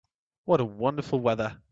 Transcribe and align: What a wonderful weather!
What 0.45 0.59
a 0.61 0.65
wonderful 0.65 1.19
weather! 1.19 1.61